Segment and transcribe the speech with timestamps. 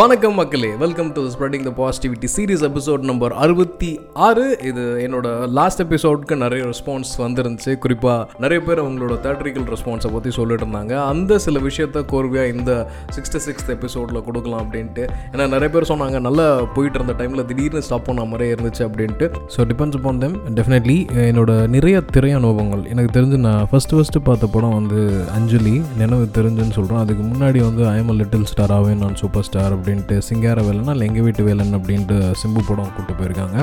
[0.00, 3.88] வணக்கம் மக்களே welcome to spreading the positivity series episode number அறுபத்தி
[4.26, 4.44] ஆறு.
[4.68, 5.26] இது என்னோட
[5.58, 7.72] லாஸ்ட் எபிசோடுக்கு நிறைய ரெஸ்பான்ஸ் வந்துருந்துச்சு.
[7.84, 10.92] குறிப்பாக நிறைய பேர் அவங்களோட தேட்ரிக்கல் ரெஸ்பான்ஸை பற்றி சொல்லிட்டு இருந்தாங்க.
[11.08, 12.70] அந்த சில விஷயத்த கோர்வையாக இந்த
[13.16, 15.04] சிக்ஸ்டி சிக்ஸ்த் எபிசோடில் கொடுக்கலாம் அப்படின்ட்டு.
[15.32, 16.46] ஏன்னா நிறைய பேர் சொன்னாங்க நல்லா
[16.76, 19.28] போயிட்டு இருந்த டைமில் திடீர்னு ஸ்டாப் பண்ண மாதிரியே இருந்துச்சு அப்படின்ட்டு.
[19.56, 20.98] So depends upon them definitely
[21.28, 22.86] என்னோட நிறைய திரை அனுபவங்கள்.
[22.94, 25.02] எனக்கு தெரிஞ்சு நான் ஃபஸ்ட்டு ஃபஸ்ட்டு பார்த்த படம் வந்து
[25.40, 30.58] அஞ்சலி நினைவு தெரிஞ்சுன்னு சொல்கிறேன் அதுக்கு முன்னாடி வந்து ஐஎம் லிட்டில் ஸ்டார் நான் சூப்பர் ஸ்டார் அப்படின்ட்டு சிங்கார
[30.68, 33.58] வேலைன்னா இல்லை எங்கள் வீட்டு வேலைன்னு அப்படின்ட்டு சிம்பு படம் கூப்பிட்டு போயிருக்காங்க.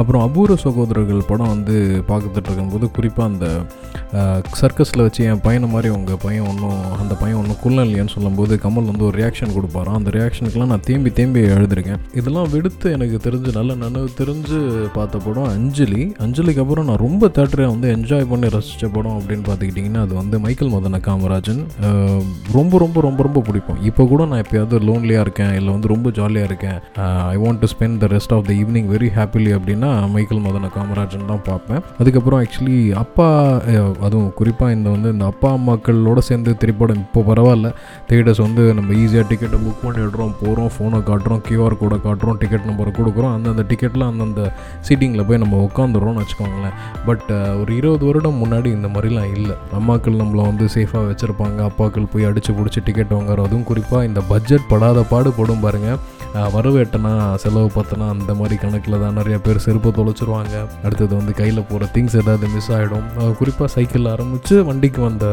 [0.00, 1.74] அப்புறம் அபூர்வ சகோதரர்கள் படம் வந்து
[2.10, 3.46] பார்த்துட்டு இருக்கும்போது குறிப்பாக அந்த
[4.60, 8.88] சர்க்கஸில் வச்சு என் பையனை மாதிரி உங்கள் பையன் ஒன்றும் அந்த பையன் ஒன்றும் குள்ள இல்லையான்னு சொல்லும்போது கமல்
[8.90, 9.98] வந்து ஒரு ரியாக்ஷன் கொடுப்பாராம்.
[10.00, 14.58] அந்த ரியாக்ஷனுக்குலாம் நான் தேம்பி தேம்பி எழுதிருக்கேன் இதெல்லாம் விடுத்து எனக்கு தெரிஞ்சு நல்ல நினைவு தெரிஞ்சு
[14.96, 16.02] பார்த்த படம் அஞ்சலி.
[16.26, 20.74] அஞ்சலிக்கு அப்புறம் நான் ரொம்ப தேட்டரை வந்து என்ஜாய் பண்ணி ரசித்த படம் அப்படின்னு பார்த்துக்கிட்டிங்கன்னா அது வந்து மைக்கேல்
[20.76, 21.62] மதன காமராஜன்.
[22.56, 23.80] ரொம்ப ரொம்ப ரொம்ப ரொம்ப பிடிக்கும்.
[23.90, 26.78] இப்போ கூட நான் எப்பயாவது லோன்லியாக இருக்கேன் இல்லை வந்து ரொம்ப ஜாலியாக இருக்கேன்.
[27.34, 31.28] I want to spend the rest of the evening very happily அப்படின்னா மைக்கேல் மதன காமராஜன்
[31.32, 31.82] தான் பார்ப்பேன்.
[32.00, 33.28] அதுக்கப்புறம் ஆக்சுவலி அப்பா
[34.06, 37.70] அதுவும் குறிப்பாக இந்த வந்து இந்த அப்பா அம்மாக்களோட சேர்ந்து திரைப்படம் இப்போ பரவாயில்ல.
[38.10, 42.92] தேட்டர்ஸ் வந்து நம்ம ஈஸியாக டிக்கெட்டை புக் பண்ணிடுறோம் போகிறோம் ஃபோனை காட்டுறோம் கியூஆர் கோடை காட்டுறோம் டிக்கெட் நம்பரை
[42.98, 43.32] கொடுக்குறோம்.
[43.36, 44.42] அந்தந்த டிக்கெட்டில் அந்தந்த
[44.88, 46.76] சீட்டிங்கில் போய் நம்ம உட்காந்துடுறோம்னு வச்சுக்கோங்களேன்.
[47.08, 47.28] பட்
[47.60, 49.56] ஒரு இருபது வருடம் முன்னாடி இந்த மாதிரிலாம் இல்லை.
[49.78, 51.58] அம்மாக்கள் நம்மளை வந்து சேஃபாக வச்சுருப்பாங்க.
[51.70, 56.00] அப்பாக்கள் போய் அடித்து பிடிச்சி டிக்கெட் வாங்குறோம் அதுவும் குறிப்பாக இந்த பட்ஜெட் படாத பாடு படும் பாருங்கள்
[56.54, 57.12] வரவேட்டனா
[57.42, 60.56] செலவு பார்த்தனா அந்த மாதிரி கணக்கில் தான் நிறைய பேர் செருப்பை தொலைச்சிருவாங்க.
[60.86, 63.06] அடுத்தது வந்து கையில் போகிற திங்ஸ் ஏதாவது மிஸ் ஆகிடும்
[63.38, 65.26] குறிப்பாக சைக்கிளில் ஆரம்பித்து வண்டிக்கு வந்த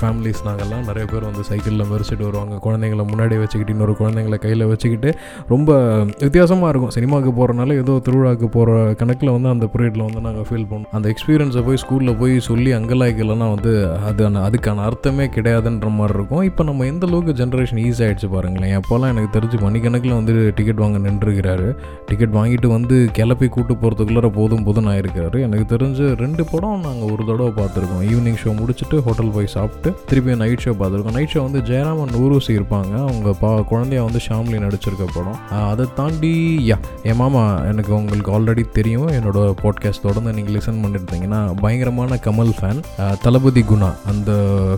[0.00, 2.56] ஃபேமிலிஸ் நாங்கள்லாம் நிறைய பேர் வந்து சைக்கிளில் மெரிச்சிட்டு வருவாங்க.
[2.66, 5.12] குழந்தைங்கள முன்னாடி வச்சுக்கிட்டு இன்னொரு குழந்தைங்களை கையில் வச்சுக்கிட்டு
[5.52, 5.78] ரொம்ப
[6.24, 6.94] வித்தியாசமாக இருக்கும்.
[6.96, 11.64] சினிமாவுக்கு போகிறனால ஏதோ திருவிழாவுக்கு போகிற கணக்கில் வந்து அந்த பீரியடில் வந்து நாங்கள் ஃபீல் பண்ணோம் அந்த எக்ஸ்பீரியன்ஸை
[11.68, 13.74] போய் ஸ்கூலில் போய் சொல்லி அங்கலாய்க்கலன்னா வந்து
[14.10, 16.44] அது அதுக்கான அர்த்தமே கிடையாதுன்ற மாதிரி இருக்கும்.
[16.50, 18.76] இப்போ நம்ம எந்த அளவுக்கு ஜென்ரேஷன் ஈஸி ஆகிடுச்சு பாருங்களேன்.
[18.80, 21.68] அப்போல்லாம் எனக்கு தெரிஞ்சு மணிக்கணக்கில் வந்து டிக்கெட் வாங்க நின்றுருக்கிறாரு
[22.10, 27.22] டிக்கெட் வாங்கிட்டு வந்து கிளப்பி கூட்டு போகிறதுக்குள்ளார போதும் போதும் ஆயிருக்காரு எனக்கு தெரிஞ்சு ரெண்டு படம் நாங்கள் ஒரு
[27.30, 28.02] தடவை பார்த்துருக்கோம்.
[28.12, 31.16] ஈவினிங் ஷோ முடிச்சுட்டு ஹோட்டல் போய் சாப்பிட்டு திருப்பி நைட் ஷோ பார்த்துருக்கோம்.
[31.18, 35.38] நைட் ஷோ வந்து ஜெயராமன் ஊருசி இருப்பாங்க அவங்க பா குழந்தைய வந்து ஷாம்லி நடிச்சிருக்க படம்.
[35.70, 36.32] அதை தாண்டி
[36.70, 36.78] யா
[37.10, 39.08] என் மாமா எனக்கு உங்களுக்கு ஆல்ரெடி தெரியும்.
[39.18, 42.82] என்னோட பாட்காஸ்ட் தொடர்ந்து நீங்கள் லிசன் பண்ணியிருந்தீங்கன்னா பயங்கரமான கமல் ஃபேன்
[43.26, 44.30] தளபதி குணா அந்த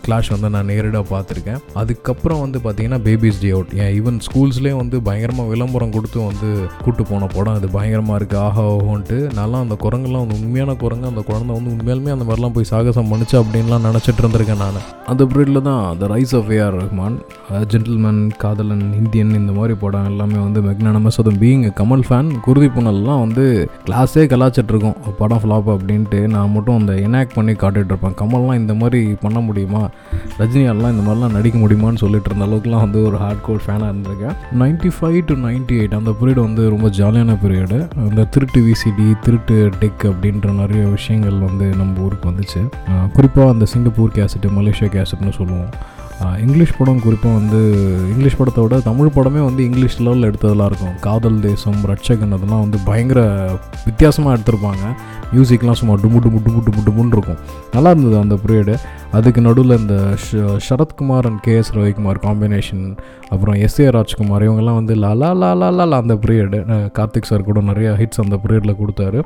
[0.06, 1.60] கிளாஷ் வந்து நான் நேரடியாக பார்த்துருக்கேன்.
[1.82, 6.48] அதுக்கப்புறம் வந்து பார்த்தீங்கன்னா பேபிஸ் டே அவுட் ஏன் ஈவன் ஸ்கூல்ஸ்லேயே வந்து பயங்கரமாக விளம்பரம் கொடுத்து வந்து
[6.84, 7.56] கூட்டு போன படம்.
[7.58, 9.18] அது பயங்கரமாக இருக்குது ஆஹா ஓஹோன்ட்டு.
[9.40, 11.10] நல்லா அந்த குரங்கெல்லாம் வந்து உண்மையான குரங்கு.
[11.12, 14.80] அந்த குழந்தை வந்து உண்மையாலுமே அந்த மாதிரிலாம் போய் சாகசம் பண்ணிச்சு அப்படின்லாம் நினச்சிட்டு இருந்திருக்கேன் நான்.
[15.12, 17.16] அந்த பீரியடில் தான் the rise of AR Rahman
[17.72, 23.20] gentleman Kadhalan Indian இந்த மாதிரி படம் எல்லாமே வந்து மெக்னானமஸ் அதுவும் பீங் கமல் ஃபேன் குருதி புனல்லாம்
[23.24, 23.44] வந்து
[23.86, 28.16] கிளாஸே கலாச்சிட்ருக்கோம் படம் ஃப்ளாப் அப்படின்ட்டு நான் மட்டும் அந்த எனாக்ட் பண்ணி காட்டிட்டு இருப்பேன்.
[28.20, 29.82] கமல்லாம் இந்த மாதிரி பண்ண முடியுமா?
[30.40, 34.34] ரஜினியாலாம் இந்த மாதிரிலாம் நடிக்க முடியுமான்னு சொல்லிட்டு இருந்த அளவுக்குலாம் வந்து ஒரு ஹார்ட் கோர் ஃபேனாக இருந்திருக்கேன்.
[34.62, 39.56] Ninety five to ninety eight அந்த பீரியட் வந்து ரொம்ப ஜாலியான பீரியடு அந்த திருட்டு விசிடி திருட்டு
[39.80, 42.62] டெக் அப்படின்ற நிறைய விஷயங்கள் வந்து நம்ம ஊருக்கு வந்துச்சு.
[43.16, 45.70] குறிப்பாக அந்த சிங்கப்பூர் கேசட்டு மலேசியா கேசட்னு சொல்லுவோம்.
[46.42, 47.60] இங்கிலீஷ் படம் குறிப்பாக வந்து
[48.10, 50.94] இங்கிலீஷ் படத்தை விட தமிழ் படமே வந்து இங்கிலீஷ் லெவலில் எடுத்ததெல்லாம் இருக்கும்.
[51.06, 53.20] காதல் தேசம் ரட்சகன் அதெல்லாம் வந்து பயங்கர
[53.86, 54.84] வித்தியாசமாக எடுத்திருப்பாங்க.
[55.32, 57.40] மியூசிக்லாம் சும்மா டுமு டுமு டுமு டுமு டுமுன்னு இருக்கும்.
[57.72, 58.76] நல்லா இருந்தது அந்த பீரியடு
[59.16, 59.96] அதுக்கு நடுவில் இந்த
[60.66, 62.84] Sarathkumar and K S Ravikumar combination
[63.34, 66.58] அப்புறம் எஸ் ஏ ராஜ்குமார் இவங்கெல்லாம் வந்து லலா லா லா அந்த பீரியடு
[66.98, 69.18] கார்த்திக் சார் கூட நிறைய ஹிட்ஸ் அந்த பீரியடில் கொடுத்தாரு.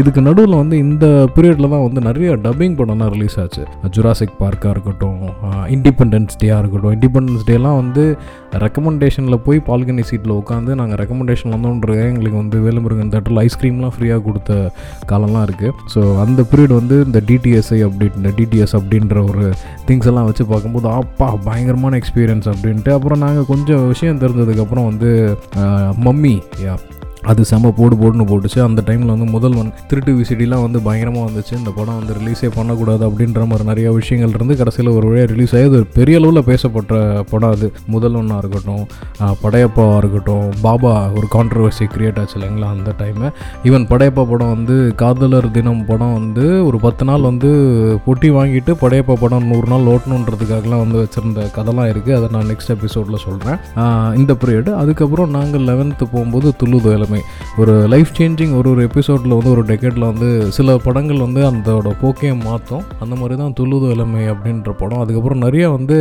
[0.00, 1.06] இதுக்கு நடுவில் வந்து இந்த
[1.36, 3.62] பீரியடில் தான் வந்து நிறைய டப்பிங் படம்லாம் ரிலீஸ் ஆச்சு.
[3.96, 5.20] ஜுராசிக் பார்க்காக இருக்கட்டும்
[5.76, 8.04] இண்டிபெண்டன்ஸ் டேயாக இருக்கட்டும் இண்டிபெண்டன்ஸ் டேலாம் வந்து
[8.64, 14.52] ரெக்கமெண்டேஷனில் போய் பால்கனி சீட்டில் உட்காந்து நாங்கள் ரெக்கமெண்டேஷன் வந்தோன்றது எங்களுக்கு வந்து வேலுமுருகன் தேட்டரில் ஐஸ்கிரீம்லாம் ஃப்ரீயாக கொடுத்த
[15.12, 19.33] காலம்லாம் இருக்குது ஸோ அந்த பீரியட் வந்து இந்த டிடிஎஸ்ஐ அப்படி இந்த டிடிஎஸ் அப்படின்ற ஒரு
[19.88, 22.92] திங்ஸ் எல்லாம் வச்சு பார்க்கும்போது அப்பா பயங்கரமான எக்ஸ்பீரியன்ஸ் அப்படின்ட்டு.
[22.92, 25.10] அப்புறம் நாங்கள் கொஞ்சம் விஷயம் தெரிஞ்சதுக்கப்புறம் வந்து
[26.06, 26.34] மம்மி
[26.64, 26.74] யா
[27.30, 28.58] அது செம்ம போடு போடுன்னு போட்டுச்சு.
[28.68, 31.54] அந்த டைமில் வந்து முதல் ஒன் திருட்டு விசிடிலாம் வந்து பயங்கரமாக வந்துச்சு.
[31.60, 35.68] இந்த படம் வந்து ரிலீஸே பண்ணக்கூடாது அப்படின்ற மாதிரி நிறைய விஷயங்கள் இருந்து கடைசியில் ஒரு வழியாக ரிலீஸ் ஆகி
[35.70, 36.92] அது ஒரு பெரிய அளவில் பேசப்பட்ட
[37.32, 37.68] படம் அது.
[37.94, 38.84] முதல் ஒன்றாக இருக்கட்டும்
[39.44, 43.28] படையப்பாவாக இருக்கட்டும் பாபா ஒரு கான்ட்ரவர்சி கிரியேட் ஆச்சு இல்லைங்களா அந்த டைமு
[43.68, 47.50] ஈவன் படையப்பா படம் வந்து காதலர் தினம் படம் வந்து ஒரு பத்து நாள் வந்து
[48.06, 53.22] பொட்டி வாங்கிட்டு படையப்பா படம் நூறு நாள் ஓட்டணுன்றதுக்காகலாம் வந்து வச்சுருந்த கதைலாம் இருக்குது அதை நான் நெக்ஸ்ட் எபிசோடில்
[53.26, 53.58] சொல்கிறேன்
[54.22, 57.22] இந்த பீரியடு அதுக்கப்புறம் நாங்கள் லெவன்த்து போகும்போது துள்ளுதோ இளமை
[57.62, 62.30] ஒரு லைஃப் சேஞ்சிங் ஒரு ஒரு எபிசோடில் வந்து ஒரு டெக்கெட்டில் வந்து சில படங்கள் வந்து அதோட போக்கே
[62.46, 62.84] மாற்றும்.
[63.02, 65.02] அந்த மாதிரி தான் துளுது இளமை அப்படின்ற படம்.
[65.04, 65.96] அதுக்கப்புறம் நிறைய வந்து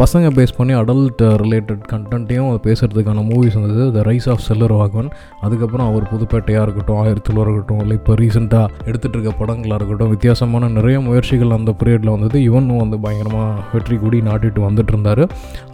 [0.00, 3.86] பசங்க பேஸ் பண்ணி அடல்ட் ரிலேட்டட் கண்டென்ட்டையும் பேசுகிறதுக்கான மூவிஸ் வந்தது.
[3.96, 5.10] The rise of Selvaraghavan
[5.46, 10.96] அதுக்கப்புறம் அவர் புதுப்பேட்டையாக இருக்கட்டும் ஆயிரத்தில் இருக்கட்டும் இல்லை இப்போ ரீசெண்டாக எடுத்துகிட்டு இருக்க படங்களாக இருக்கட்டும் வித்தியாசமான நிறைய
[11.08, 12.36] முயற்சிகள் அந்த பீரியடில் வந்தது.
[12.48, 15.24] இவனும் வந்து பயங்கரமாக வெற்றி கூடி நாட்டிட்டு வந்துட்டு இருந்தார்.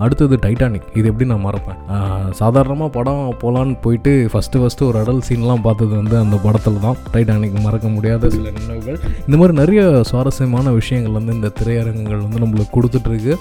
[0.05, 1.79] அடுத்தது டைட்டானிக் இது எப்படி நான் மறப்பேன்?
[2.41, 6.97] சாதாரணமாக படம் போகலான்னு போயிட்டு ஃபஸ்ட்டு ஃபஸ்ட்டு ஒரு அடல் சீன்லாம் பார்த்தது வந்து அந்த படத்தில் தான்.
[7.13, 8.99] டைட்டானிக் மறக்க முடியாத சில நினைவுகள்.
[9.27, 13.35] இந்த மாதிரி நிறைய சுவாரஸ்யமான விஷயங்கள் வந்து இந்த திரையரங்குகள் வந்து நம்மளுக்கு கொடுத்துட்ருக்கு.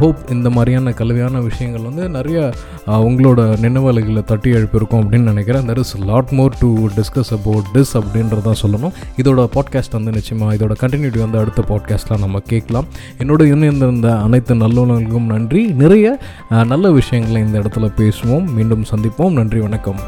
[0.00, 2.50] ஹோப் இந்த மாதிரியான கல்வியான விஷயங்கள் வந்து நிறைய
[2.86, 5.68] உங்களோட நினைவலைகளை தட்டி எழுப்பியிருக்கும் அப்படின்னு நினைக்கிறேன்.
[5.68, 8.92] There is lot more to discuss about this அப்படின்றதான் சொல்லணும்.
[9.22, 12.86] இதோட பாட்காஸ்ட் வந்து நிச்சயமாக இதோட கண்டினியூட்டி வந்து அடுத்த பாட்காஸ்ட்டில் நம்ம கேட்கலாம்.
[13.18, 15.64] என்னோட இணைந்திருந்த அனைத்து நல்லுணர்களுக்கும் நன்றி.
[15.66, 18.46] நிறைய நல்ல விஷயங்களை இந்த இடத்துல பேசுவோம்.
[18.54, 19.30] மீண்டும் சந்திப்போம்.
[19.30, 20.00] நன்றி வணக்கம்.